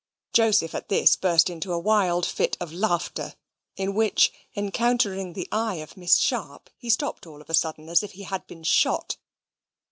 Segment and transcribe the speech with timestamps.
[0.33, 3.35] Joseph at this burst out into a wild fit of laughter;
[3.75, 8.01] in which, encountering the eye of Miss Sharp, he stopped all of a sudden, as
[8.01, 9.17] if he had been shot.